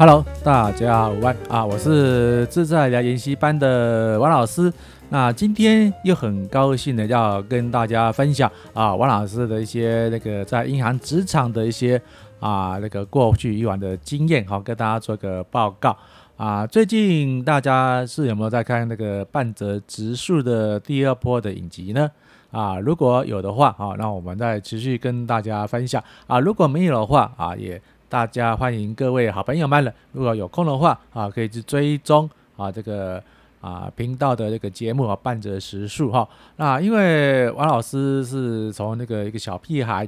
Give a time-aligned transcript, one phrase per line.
[0.00, 1.12] Hello，大家好，
[1.50, 4.72] 啊，我是自在聊研习班的王老师。
[5.10, 12.00] 那今天又很高兴的要跟大家分享啊，王老师的一些那个在银行职场的一些
[12.38, 15.94] 啊那个过去以往的经验，好，跟大家做个报告
[16.38, 16.66] 啊。
[16.66, 22.10] 最近大家是有没有在看那个半泽直树的第二波的影集呢？
[22.50, 26.40] 啊，如果有的话，啊，那我们再持续跟大家分享啊。
[26.40, 27.78] 如果没有的话，啊，也。
[28.10, 33.22] 大家欢迎各位好朋友们了，如果有空的话啊，可以去追踪啊这个
[33.60, 36.28] 啊频道的这个节目啊，半泽时速哈。
[36.56, 40.04] 那因为王老师是从那个一个小屁孩，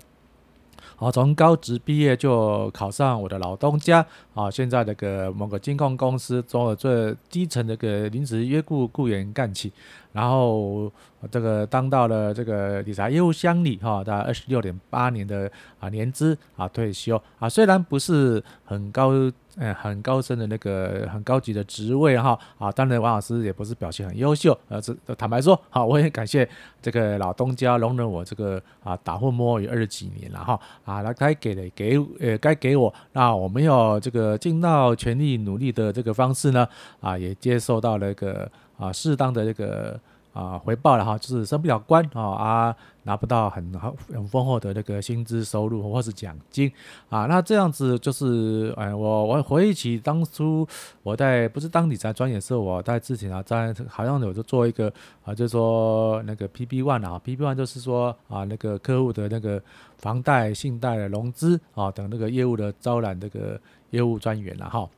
[0.97, 9.73] 啊，从高职毕业就考上我的老东家啊，现在这个某个金控公司做最基层的个临时约雇雇员干起。
[10.13, 10.93] 然后
[11.31, 19.11] 这个当到了这个理财业务经理哈，大概二十六点八年的啊年资啊退休啊，虽然不是很高
[19.57, 26.49] 嗯很高深的那个很高级的职位哈啊，当然王老师也不是表现很优秀，呃，这坦白说好，我也感谢
[26.81, 36.67] 这个老东家容忍我这个啊打混摸鱼二十几年了哈啊，那该给的给呃该给我，那我没有这个尽到全力努力的这个方式呢
[37.01, 38.51] 啊，也接受到了一个。
[38.79, 40.01] 啊，适当的这个
[40.33, 46.71] 啊回报了哈，就是升不了官啊啊，拿不到很好很丰厚的那个薪资收入或是奖金
[47.09, 50.67] 啊，那这样子就是哎，我我回忆起当初
[51.03, 54.93] 我在不是当理财专员的时候，我在之前啊，在好像我就做一个
[55.25, 59.61] 啊，就是说那个 PB One 啊，PB One 就是说啊，那个客户的那个
[59.99, 64.89] 房贷、信贷的融资啊等那个业务的招揽这个业务专员了哈。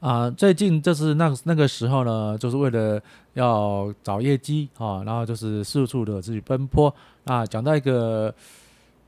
[0.00, 3.02] 啊，最近就是那那个时候呢，就是为了
[3.34, 7.44] 要找业绩啊，然后就是四处的自己奔波啊。
[7.44, 8.32] 讲到一个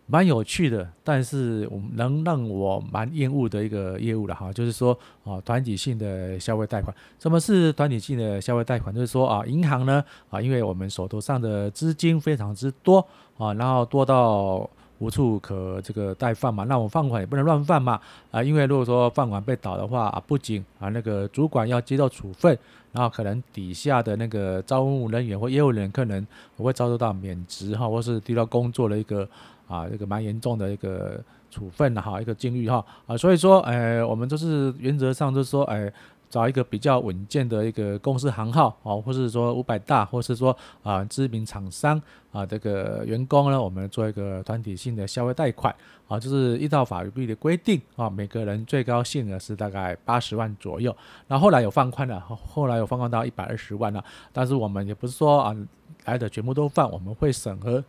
[0.07, 6.93] 蛮有趣的，但是我能让我蛮厌恶的一个业务了哈，就是说啊，团体性的消费贷款。
[7.21, 8.93] 什么是团体性的消费贷款？
[8.93, 12.99] 就是说啊，银行呢啊，因为我们手头上的资金非常之多
[13.39, 14.69] 啊，然后多到。
[15.01, 18.01] 无处可这个贷放嘛，那我放款也不能乱放嘛
[18.31, 22.57] 啊，因为如果说放款被倒的话啊，不仅啊那个主管要接受处分，
[22.93, 29.29] 然后可能底下的那个招募人员或业务人员可能我会遭受到免职哈，或是丢掉工作的一个
[29.67, 35.93] 啊这个蛮严重的一个处分的哈，一个境遇哈啊，所以说呃我们就是原则上就是说哎。
[36.31, 42.01] 找一个比较稳健的一个公司行号哦，或是说五百大，或是说啊知名厂商
[42.33, 45.75] 啊，这个员工呢，我们做一个团体性的消费贷款
[46.07, 50.97] 啊，就是依照法律的规定啊，每个人最高限额是大概八十万左右。
[51.27, 54.03] 那后来有放宽了，后来有放宽到一百二十万了，
[54.33, 55.57] 但是我们也不是说啊
[56.05, 57.83] 来的全部都放，我们会审核。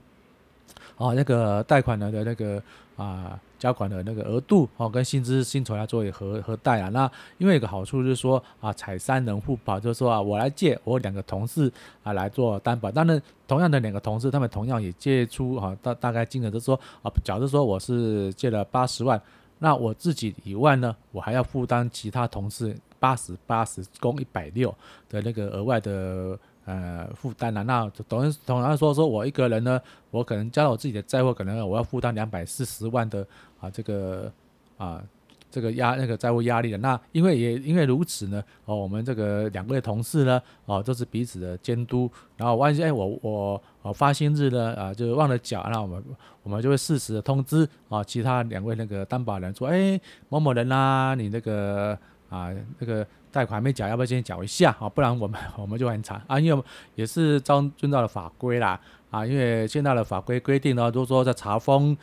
[0.97, 2.61] 哦，那个贷款的的那个
[2.95, 6.89] 啊，交款的那个额度哦，跟薪资薪酬要作为核核贷啊。
[6.89, 12.89] 那因为有个好处就是说啊，采三人互保，就是说啊，我来借，我两个同事啊来做担保。
[12.89, 19.21] 当然，同样的两个同事，他们同样也借出啊大大概金额，就是说啊，假如说我是借了八十万，
[19.59, 24.73] 那我自己以外呢，我还要负担其他同事八十八十共一百六
[25.07, 26.39] 的那个额外的。
[26.65, 33.25] 呃，负担了，那等于同样说，说我一个人呢，我可能加了我自己的债务，可能我要负担两百四十万的
[33.59, 34.31] 啊，这个
[34.77, 35.01] 啊，
[35.49, 36.77] 这个压那个债务压力的。
[36.77, 42.07] 那因为也因为如此呢，哦，我们这个两位同事呢，哦，都是彼此的监督。
[42.37, 46.03] 然后万一哎，我我我发薪日呢，啊，就是忘了缴，那我们
[46.43, 49.99] 我们就会适时的通知啊，其他两位那个担保人说，哎，
[50.29, 51.97] 某某人啊，你那个
[52.29, 53.05] 啊，那个。
[53.31, 54.89] 贷款没缴，要不要先缴一下啊？
[54.89, 56.39] 不然我们 我们就很惨啊！
[56.39, 56.63] 因为
[56.95, 59.25] 也是遵照了法规啦啊！
[59.25, 61.95] 因为现在的法规规定呢，如果说在查封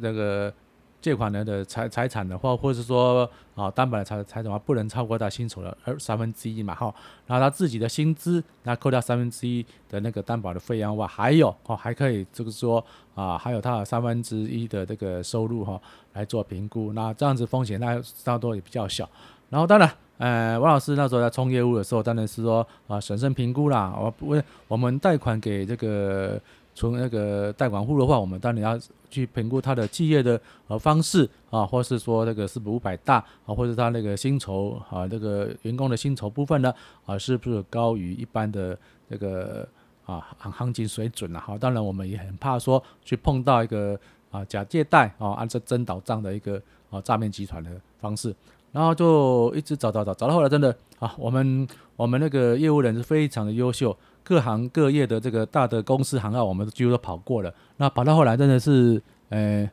[0.00, 0.52] 这个
[1.00, 6.92] 借款人的财财产的话，或者是说啊担保的财财产的话，不能超过他薪酬的二三分之一嘛哈。
[7.26, 12.84] 然后他自己的薪资，那扣掉三分之一的那个担保的费用的话，还有哦还可以就是说
[13.14, 15.80] 啊，还有他的三分之一的这个收入哈
[16.14, 19.08] 来做评估，那这样子风险那大多也比较小。
[19.50, 19.90] 然后当然。
[20.18, 23.94] 呃，王老师那时候在冲业务的时候，当然是说啊，审慎评估啦。
[24.00, 24.34] 我不，
[24.66, 26.40] 我们贷款给这个
[26.74, 36.72] 从那个贷款户的话，我们当然要去评估他的企业的呃方式啊，或是说那个是不是五百大啊，或者他那个薪酬啊，这个员工的薪酬部分呢
[37.04, 38.74] 啊，是不是高于一般的
[39.10, 39.68] 这个
[40.06, 41.40] 啊行行情水准啊？
[41.40, 44.00] 好，当然我们也很怕说去碰到一个
[44.30, 46.58] 啊假借贷啊，按照真倒账的一个
[46.88, 47.70] 啊诈骗集团的
[48.00, 48.34] 方式。
[48.72, 51.66] 然后就一直找找找，找到后来真的啊，我们
[51.96, 57.52] 我们那个业务人是非常的优秀，各行各业的这个大的公司行号，我们几乎都跑过了。
[57.78, 59.68] 那跑到后来真的是，呃，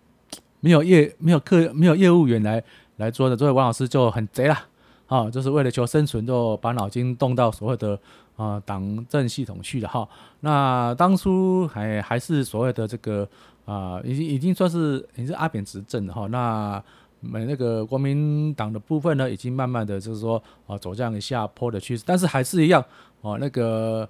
[0.61, 2.63] 没有业没有客没有业务员来
[2.97, 4.65] 来做的，这位王老师就很贼啦，
[5.07, 7.99] 啊，就是为了求生存，就把脑筋动到所谓的
[8.37, 10.07] 啊党政系统去了哈。
[10.39, 13.27] 那当初还还是所谓的这个
[13.65, 16.27] 啊，已经已经算是已经是阿扁执政的哈。
[16.27, 16.81] 那
[17.23, 22.83] 没那个国民党的部分呢，已经慢慢的就是说啊走向下坡的趋势，但是还是一样
[23.21, 24.07] 哦那个。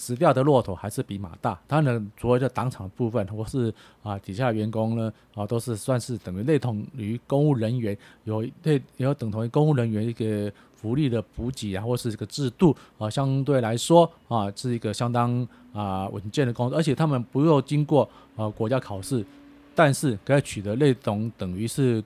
[0.00, 1.58] 死掉的骆驼还是比马大。
[1.66, 19.26] 他呢，所谓的党场部分，或是啊底下的员工呢，啊都是算是等于类同于公务人员，有类有等同于公务人员一个福利的补给啊，或是这个制度啊，相对来说啊是一个相当啊稳健的工作，而且他们不用经过啊国家考试，
[19.74, 22.00] 但是可以取得类同等于是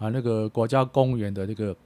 [0.00, 1.76] 啊那个国家公务员的这个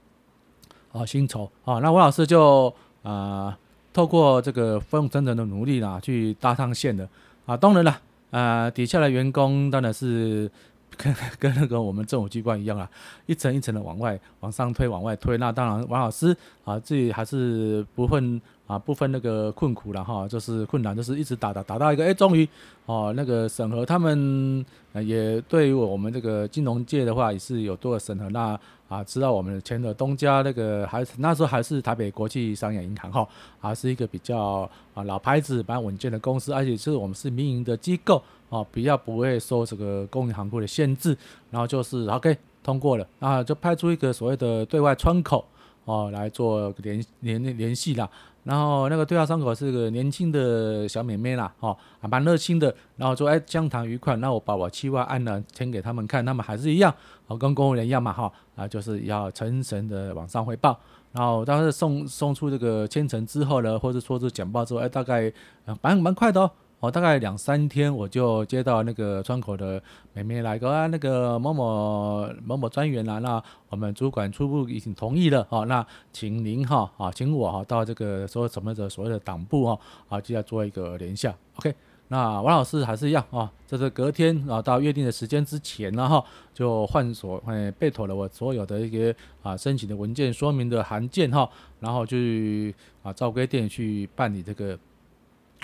[0.93, 1.81] 啊薪酬啊。
[1.81, 3.58] 那王老师就啊。
[3.94, 7.08] 透过这个奋勇诚的努力啦，去搭上线的
[7.46, 8.00] 啊，当然了，
[8.32, 10.50] 啊，底下的员工当然是
[10.96, 12.90] 跟跟那个我们政府机关一样啊，
[13.26, 15.38] 一层一层的往外往上推，往外推。
[15.38, 22.49] 那当然，王老师啊，自己还是不分啊，不分那个困苦了哈，就是困难，就是一直打打打到一个，哎，终于
[22.87, 24.64] 哦，那个审核他们
[24.94, 28.58] 也对于我们这个金融界的话也是有多个审核那。
[28.87, 33.26] 啊，知道我们前的东家那个还是那时候还是台北国际商业银行哈，
[33.58, 41.17] 还是一个比较啊老牌子、蛮稳健的公司，而且是我们是民营的机构啊，比较不会受这个公营行库的限制。
[41.50, 45.44] 然后就是 OK 通过了，啊，就派出一个所谓的对外窗口
[45.87, 48.08] 哦来做联联联系啦。
[48.44, 52.75] 然后那个对话窗口是个年轻的小妹妹啦，哦，还蛮热心的。
[52.96, 54.14] 然后说，哎，相谈愉快。
[54.17, 56.94] 那我把我期望按呢签给他们看，他们还是一样，
[57.26, 60.79] 哦，跟公务员一样嘛，哈，啊，就是要诚诚的往上汇报。
[61.12, 65.32] 然后当时送送出这个签呈之后呢，或者说是简报之后，哎，大概
[65.81, 66.50] 蛮蛮快的哦。
[66.84, 69.82] 我大概两三天，我就接到那个窗口的
[70.12, 81.26] 妹妹来个啊，那个某某某某专员啦，那我们主管初步已经同意了，好，那请您哈啊，请我哈到这个所谓什么的所谓的党部哈啊，就要做一个联系
[81.56, 81.75] ，OK，
[82.08, 86.22] 那王老师还是一样啊，这是隔天啊到约定的时间之前呢哈，
[86.52, 91.48] 就换所哎备妥了我所有的一些啊申请的文件说明的函件哈，
[91.81, 94.78] 然后去啊照规定去办理这个。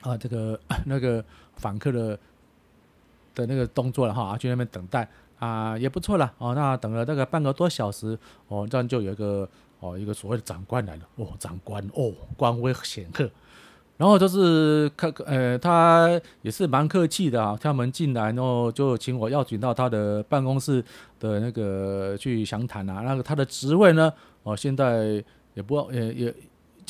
[0.02, 1.24] 啊，这个 那个
[1.56, 2.18] 访客的
[3.34, 5.08] 的那个动作了哈，啊，去那边等待
[5.38, 6.54] 啊，也不错了哦。
[6.54, 8.18] 那等了大概半个多小时
[8.48, 9.48] 哦，这样就有一个
[9.80, 13.30] 哦，一个所谓的长官来了哦，长官哦，官威显赫。
[13.98, 20.82] 然后就是客呃，他也是蛮客气的啊，敲门进来，然后就请我邀请到他的办公室
[21.18, 23.02] 的那个去详谈啊。
[23.02, 24.10] 那个他的职位呢，
[24.42, 25.22] 哦，现在
[25.52, 26.34] 也不也也。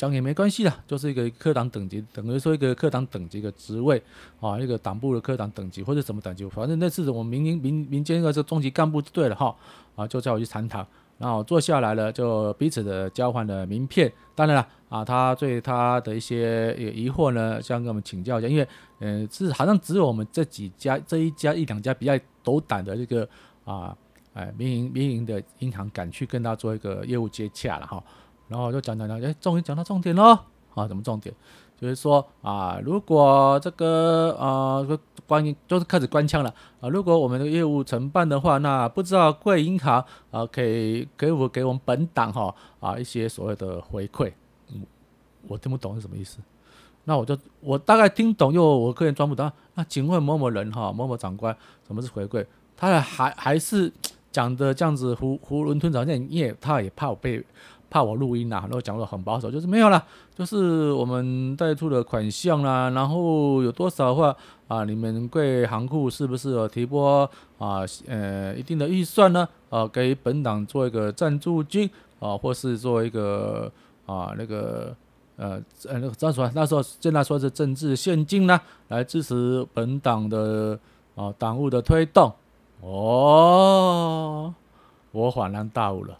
[0.01, 4.01] 讲也没关系啦，就是一个科长等级，等于说一个科长等级的职位
[4.39, 9.55] 啊，一个党部的科长等级或者什么等级，反正那次我们民营民民间一个这中级干部就对了哈
[9.95, 10.83] 啊，就叫我去谈谈，
[11.19, 14.11] 然后坐下来了，就彼此的交换了名片。
[14.33, 18.67] 当然了啊，他对他的一些疑惑呢，想跟我们请教一下，因为
[19.01, 23.29] 嗯、是好像只有我们这几家这一家一两家比较斗胆的这个
[23.65, 23.95] 啊
[24.33, 28.03] 哎民营民营的银行敢去跟他做一个业务接洽了哈。
[28.51, 30.37] 然后就讲讲讲，哎，终于讲到重点喽！
[30.75, 31.33] 啊，什么重点？
[31.79, 34.85] 就是说啊，如果这个啊，
[35.25, 36.89] 关于就是开始官腔了啊。
[36.89, 44.33] 如果我们的业务承办的话，那不知道贵银行啊，可以给我给我们本党哈啊一些所谓的回馈。
[44.73, 44.85] 嗯，
[45.47, 46.39] 我听不懂是什么意思。
[47.05, 49.49] 那我就我大概听懂，又我个人装不懂。
[49.75, 51.55] 那请问某某人哈，某某长官，
[51.87, 52.45] 什么是回馈？
[52.75, 53.91] 他还还是
[54.29, 57.43] 讲的这样子囫囫囵吞枣，因为他也怕我被。
[57.91, 60.01] 怕我录音呐、啊，然后讲的很保守，就是没有了，
[60.33, 64.33] 就是我们贷出的款项啦，然后有多少话
[64.69, 67.29] 啊，你们贵行库是不是有提拨
[67.59, 69.45] 啊呃一定的预算呢？
[69.69, 73.69] 啊，给本党做一个赞助金啊，或是做一个
[74.05, 74.95] 啊那个
[75.35, 76.49] 呃呃那个怎么说？
[76.55, 78.57] 那时候现在说是政治献金呢，
[78.87, 80.79] 来支持本党的
[81.15, 82.31] 啊党务的推动。
[82.79, 84.53] 哦，
[85.11, 86.17] 我恍然大悟了。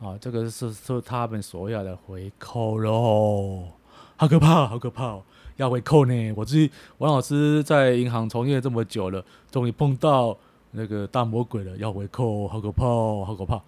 [0.00, 3.68] 啊，这个是是他们所要的回扣喽，
[4.16, 5.18] 好可怕，好可怕！
[5.56, 10.34] 要回扣呢，我自己王老师在银行从业这么久了，终于碰到
[10.70, 13.60] 那个大魔鬼了，要回扣，好可怕，好可怕。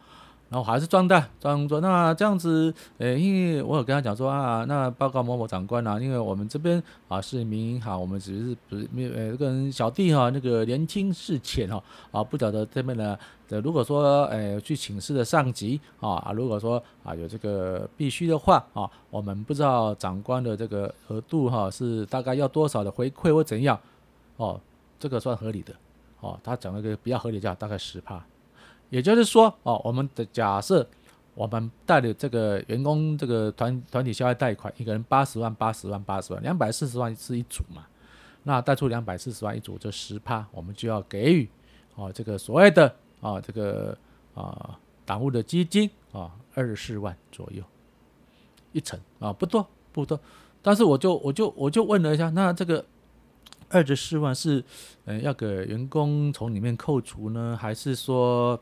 [0.52, 13.18] 然后还是装的，装作那这样子，诶，因为我有跟他讲说啊，那报告某某长官啊，因为我们这边啊是民营行，我们只是不是没有呃跟小弟哈、那个年轻识浅哈啊，不晓得这边呢，
[13.48, 23.80] 呃如果说诶去请示的上级啊，如果说啊有这个必须的话啊，我们不知道长官的这个额度哈、是大概要多少的回馈或怎样
[24.36, 24.60] 哦，
[25.00, 25.72] 这个算合理的
[26.20, 28.22] 哦，他讲了个比较合理价，大概十趴。
[28.92, 30.86] 也就是说哦，我们的假设，
[31.34, 37.86] 我们贷的这个员工这个团团体消费贷款，一个人八十万，八十万，八十万，两百四十万是一组嘛？
[38.42, 41.48] 那贷出两百四十万一组，这十趴，我们就要给予
[41.94, 43.96] 哦这个所谓的啊这个
[44.34, 47.64] 啊党务的基金啊二十四万左右
[48.72, 50.20] 一成啊不多不多，
[50.60, 52.84] 但是我就我就我就问了一下，那这个。
[53.74, 54.62] 二十四万是，
[55.06, 58.60] 嗯，要给员工从里面扣除呢，还是说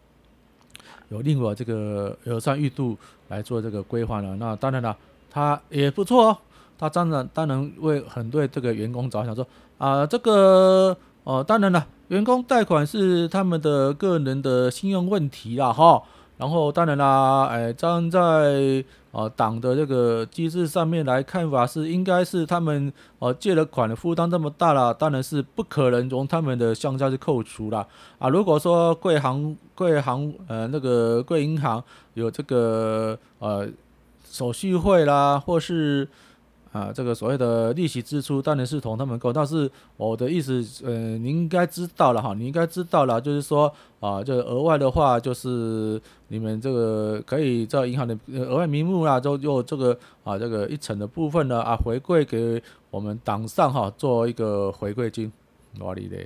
[1.11, 2.97] 有另外这个有善预度
[3.29, 4.35] 来做这个规划了？
[4.37, 4.97] 那当然了，
[5.31, 6.39] 他也不错哦，
[6.79, 9.47] 他当然当然为很多这个员工着想，说
[9.79, 16.03] 啊，这个哦，当然了，员工贷款是他们的个人的信用问题了，哈。
[16.41, 18.83] 然后当然啦，哎，站在
[19.13, 27.87] 呃党的这个机制上面来看法是，应该是他们呃借了款的负担这么大了，当然是不可能从他们的项下去扣除啦
[28.19, 28.31] 啊。
[28.31, 33.69] 如果说贵行贵行呃那个贵银行有这个呃
[34.25, 36.09] 手续费啦，或是。
[36.73, 55.33] 啊，这个所谓的利息支出当然是同他们购，但是我的意思，呃，你应该知道了哈，你应该知道了，就是说啊，这额外的话，就是你们这个可以在银行的额外名目啦，就用这个啊，这个一成的部分呢啊，回馈给我们党上哈，做一个回馈金，
[55.77, 56.19] 哪里的？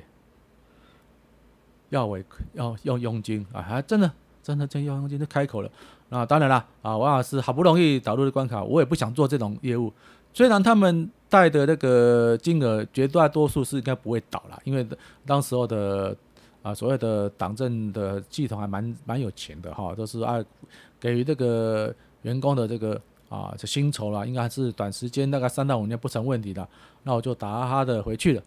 [1.88, 2.22] 要回
[2.52, 4.10] 要用佣金啊，还真的
[4.42, 5.70] 真的真要佣金就开口了。
[6.10, 9.90] 那当然了啊，王老师好不容易导入的关卡，我也不想做这种业务。
[10.34, 14.86] 虽然他们贷的那个金额绝大多数是应该不会倒了，因为
[15.24, 16.14] 当时候的
[16.60, 20.44] 啊所谓的党政的系统还蛮蛮有钱的哈，都是啊
[21.00, 26.68] 给予这个员工的这个啊这薪酬啦，应该是短时间大概三到五年不成问题的，
[27.04, 28.42] 那我就打哈的回去了。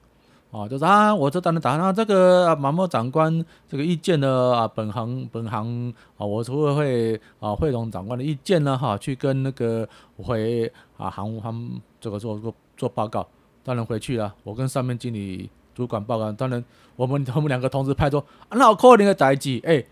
[0.50, 9.88] 啊，就是啊，我这当然打那这个马某长官这个意见呢啊，本行本行啊，我除了会啊会同长官的意见呢哈、去跟那个
[10.24, 13.27] 会啊行务他们这个做做做报告。
[13.63, 16.32] 当然回去了，我跟上面经理主管报告。
[16.32, 16.63] 当然
[16.96, 19.84] 我们我们两个同时派说，那可怜的代志，哎，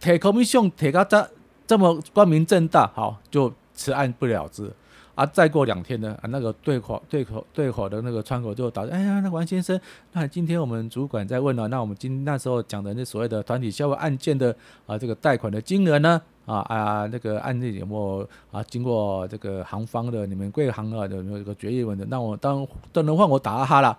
[0.00, 1.28] 提口米凶提到这
[1.66, 4.72] 这么光明正大，好就此案不了之。
[5.14, 9.78] 啊，再过两天呢，啊，那个对口对口对口的那个窗口就打，哎呀，那王先生，
[10.12, 22.06] 那今天我们主管在问了，那我们今那时候讲的那所谓的团体消费案件的啊，这个贷款的金额呢，啊啊，那个案例有没有啊，经过这个行方的你们贵行啊有没有这个决议文的？
[22.06, 23.98] 那我当都能换我打哈了。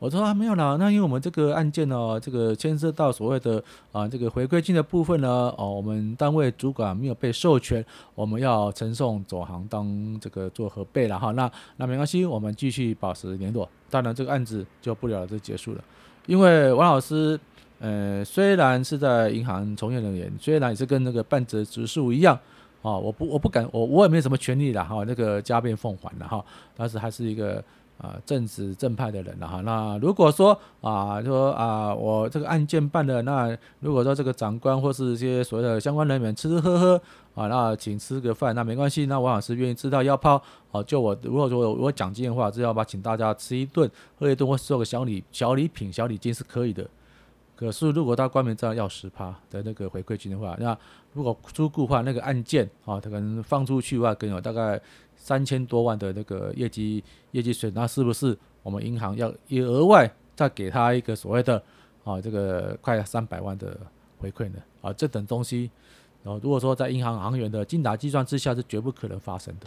[0.00, 11.32] 我说啊，没有啦，那因为我们这个案件呢，这个牵涉到所谓的啊这个回归金的部分呢，哦，我们单位主管没有被授权，我们要呈送总行当这个做核备了哈。
[11.32, 13.68] 那那没关系，我们继续保持联络。
[13.90, 15.82] 当然这个案子就不了了之结束了。
[16.26, 17.38] 因为王老师，
[17.80, 22.38] 呃，虽然是在银行从业人员，虽然也是跟那个半泽直树一样
[22.82, 26.44] 啊，我不我不敢，我我也没什么权利了哈，那个加倍奉还了哈，
[26.76, 27.60] 但是还是一个。
[27.98, 29.60] 啊，正直正派的人了哈。
[29.62, 37.02] 那如果说啊，说啊，我这个案件办的，那如果说这个长官或是一些所谓的相关人员吃吃喝喝
[37.34, 39.06] 啊，那请吃个饭，那没关系。
[39.06, 40.40] 那王老师愿意吃到腰包
[40.70, 46.88] 啊，就我如果说我我奖金的话，只要把请大家吃一顿、喝一顿，或送个小礼小礼品、小礼金是可以的。
[47.56, 50.78] 可是如果他官名这样要十趴的那个回馈金的话，那
[51.14, 54.80] 如果出顾的话，那个案件啊，他可能放出去的话，可能有大概。
[55.28, 61.62] 三千多万的那个业绩业绩损，那是不是我们银行要也额外再给他一个所谓的
[62.02, 63.78] 啊这个快三百万的
[64.18, 64.58] 回馈呢？
[64.80, 65.70] 啊，这等东西，
[66.22, 69.66] 然后如果说在银行行员的精打计算之下，是绝不可能发生的。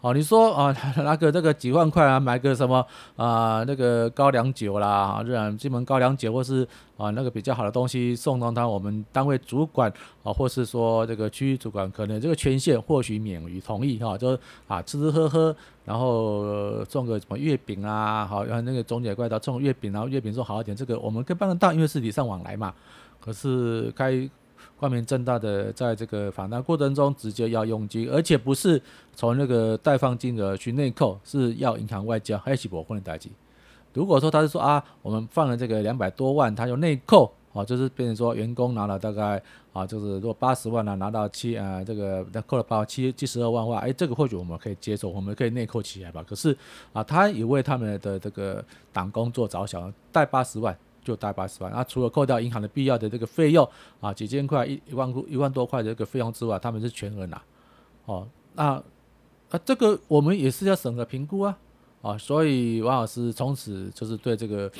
[0.00, 2.86] 哦，你说啊，拿个这个几万块啊，买个什么
[3.16, 14.38] 啊，那个高粱酒啦，啊，这样金门高粱酒，或是啊那个比较好的东西送到他我们单位主管啊，或是说这个区域主管，可能这个权限或许免于同意哈，就
[14.68, 22.72] 啊吃吃喝喝，然后送个什么月饼啊，好，然后那个总结怪到送月饼，然后月饼送好一点，这个我们可以办得到，因为是礼尚往来嘛。
[23.20, 24.30] 可是该。
[24.78, 28.80] 光明正大的在这个访谈过程中直接要佣金，而且不是
[29.12, 33.28] 从那个贷放金额去内扣，是要银行外交，还是不能代志。
[33.92, 39.42] 如果说他是说啊，我们放了这个两百多万，他就内扣，啊，就是变成说员工拿了大概
[39.72, 46.22] 啊，就是如果八十万呢，拿到七啊，这个扣了八七七十二万话，哎，这个或许我们可以接受，我们可以内扣起来吧。
[46.22, 46.56] 可是
[46.92, 50.76] 啊，他也为他们的这个党工作着想，贷八十万。
[51.08, 53.66] 就贷八十万，那，除了扣掉银行的必要的这个费用
[53.98, 57.42] 啊，几千块一一万一万多块的这个费用之外，他们是全额拿，
[58.04, 58.74] 哦，那
[59.48, 61.58] 啊这个我们也是要审核评估啊，
[62.02, 64.70] 啊，所以王老师从此就是对这个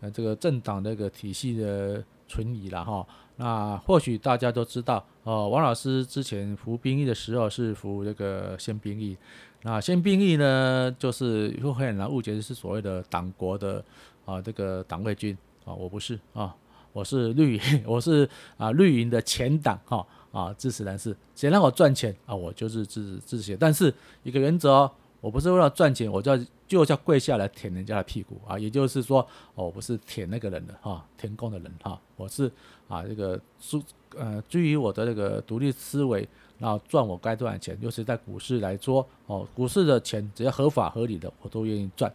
[0.00, 3.06] 呃这个政党这个体系的存疑了哈。
[3.36, 9.16] 那或许大家都知道，哦，王老师之前服兵役的时候是服这个宪兵役。
[9.62, 13.84] 那宪兵役呢，就是会很难误解是所谓的党国的
[14.24, 15.36] 啊这个党卫军
[15.66, 16.56] 啊，我不是啊，
[16.94, 23.54] 我是绿营， 我是啊绿营的前党哈啊支持人士，谁让我赚钱啊，我就是支持支持。
[23.56, 23.92] 但是
[24.22, 32.50] 一个原则，我不是为了赚钱，我就要就要跪下来舔人家的屁股啊，也就是说，我不是舔那个人的哈，舔共的人哈，我是
[32.88, 33.84] 啊这个基
[34.16, 36.26] 呃基于我的这个独立思维。
[36.58, 42.10] 然后赚我该赚的钱，尤其在股市来说，哦，股市的钱只要合法合理的，我都愿意赚。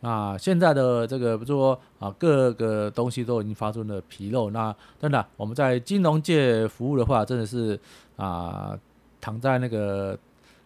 [0.00, 4.50] 那现在的这个，比如说啊，各个东西都已经发生了纰漏。
[4.50, 7.78] 那真的，我们在金融界服务的话，真的是
[8.16, 8.78] 啊，
[9.20, 10.16] 躺在那个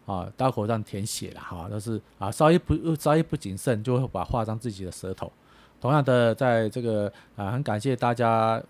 [0.07, 5.31] 啊刀口上舔血了哈，都是啊，稍一不稍一不谨慎，就会把划伤自己的舌头。
[5.81, 8.63] 同样的，在这个啊，很感谢大家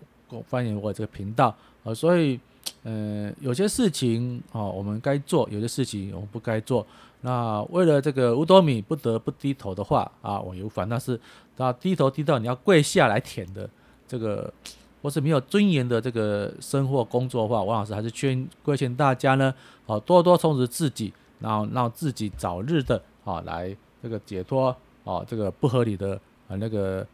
[0.49, 2.39] 欢迎我这个频道啊，所以。
[2.83, 6.85] 嗯、呃，有些事情哦，我们该做；有些事情我们不该做。
[7.21, 10.87] 那为了这个五斗米不得不低头的话啊，我有反。
[10.87, 11.17] 但是，
[11.55, 13.69] 他低头低到你要跪下来舔的
[14.05, 14.53] 这个，
[15.01, 19.53] 或是没有尊严的这个生活工作的话，王老师还是劝规劝大家呢，
[19.87, 24.75] 啊，多多充实自己，然后让自己早日的啊来这个解脱
[25.05, 27.07] 啊这个不合理的啊那个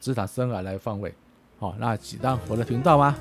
[0.00, 1.12] 职场生涯来放位。
[1.58, 3.16] 好，那喜欢我的频道吗？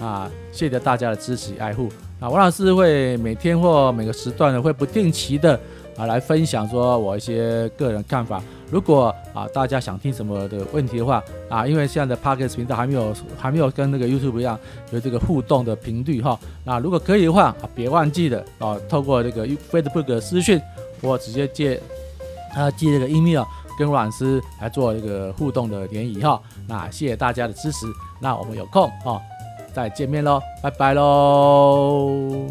[0.00, 1.88] 啊，谢谢大家的支持爱护。
[2.20, 5.58] 啊，王老师会每天或每个时段呢，会不定期的
[5.96, 8.42] 啊来分享说我一些个人看法。
[8.70, 14.58] 如果啊大家想听什么的问题的话，啊，因为现在的 Podcast 频道还没有还没有跟那个 YouTube 一样
[14.90, 16.38] 有这个互动的频率哈。
[16.64, 20.60] 那如果可以的话，啊，别忘记了啊，透过这个 Facebook 的私讯
[21.02, 21.80] 或直接借
[22.54, 23.44] 啊借这个 email
[23.78, 26.40] 跟王老师来做这个互动的联谊哈。
[26.66, 27.86] 那谢谢大家的支持。
[28.20, 29.20] 那我们有空啊。
[29.76, 32.46] 再见面喽，拜拜喽。